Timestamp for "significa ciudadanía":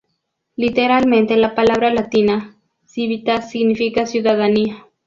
3.51-4.87